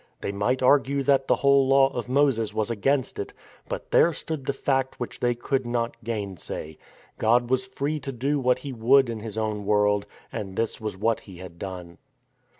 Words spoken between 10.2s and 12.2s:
and this was what He had done.